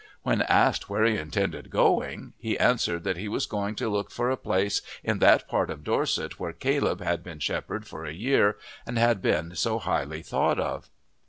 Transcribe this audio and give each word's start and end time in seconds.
When 0.23 0.41
asked 0.41 0.89
where 0.89 1.05
he 1.05 1.15
intended 1.15 1.69
going, 1.69 2.33
he 2.39 2.57
answered 2.57 3.03
that 3.03 3.17
he 3.17 3.27
was 3.27 3.45
going 3.45 3.75
to 3.75 3.87
look 3.87 4.09
for 4.09 4.31
a 4.31 4.35
place 4.35 4.81
in 5.03 5.19
that 5.19 5.47
part 5.47 5.69
of 5.69 5.83
Dorset 5.83 6.39
where 6.39 6.53
Caleb 6.53 7.01
had 7.01 7.23
been 7.23 7.37
shepherd 7.37 7.85
for 7.85 8.03
a 8.03 8.11
year 8.11 8.57
and 8.87 8.97
had 8.97 9.21
been 9.21 9.53
so 9.55 9.77
highly 9.77 10.23
thought 10.23 10.59
of. 10.59 10.89